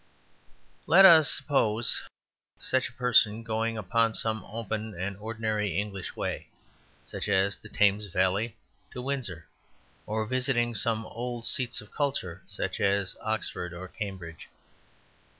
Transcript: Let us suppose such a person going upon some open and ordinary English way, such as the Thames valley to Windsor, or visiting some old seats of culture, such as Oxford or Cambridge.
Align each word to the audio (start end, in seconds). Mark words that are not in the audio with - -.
Let 0.87 1.05
us 1.05 1.29
suppose 1.31 2.01
such 2.59 2.89
a 2.89 2.93
person 2.93 3.43
going 3.43 3.77
upon 3.77 4.15
some 4.15 4.43
open 4.45 4.99
and 4.99 5.15
ordinary 5.17 5.77
English 5.77 6.15
way, 6.15 6.47
such 7.05 7.29
as 7.29 7.55
the 7.55 7.69
Thames 7.69 8.07
valley 8.07 8.57
to 8.93 8.99
Windsor, 9.03 9.45
or 10.07 10.25
visiting 10.25 10.73
some 10.73 11.05
old 11.05 11.45
seats 11.45 11.81
of 11.81 11.91
culture, 11.93 12.41
such 12.47 12.79
as 12.81 13.15
Oxford 13.21 13.73
or 13.73 13.87
Cambridge. 13.87 14.49